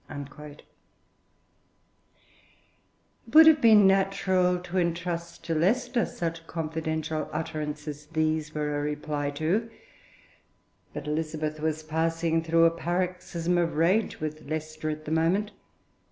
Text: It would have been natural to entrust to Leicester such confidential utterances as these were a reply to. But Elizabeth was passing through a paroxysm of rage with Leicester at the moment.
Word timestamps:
It 0.09 0.63
would 3.31 3.45
have 3.45 3.61
been 3.61 3.85
natural 3.85 4.57
to 4.61 4.79
entrust 4.79 5.43
to 5.43 5.53
Leicester 5.53 6.07
such 6.07 6.47
confidential 6.47 7.29
utterances 7.31 8.05
as 8.05 8.05
these 8.07 8.55
were 8.55 8.79
a 8.79 8.81
reply 8.81 9.29
to. 9.29 9.69
But 10.95 11.05
Elizabeth 11.05 11.59
was 11.59 11.83
passing 11.83 12.41
through 12.43 12.65
a 12.65 12.71
paroxysm 12.71 13.59
of 13.59 13.75
rage 13.75 14.19
with 14.19 14.41
Leicester 14.49 14.89
at 14.89 15.05
the 15.05 15.11
moment. 15.11 15.51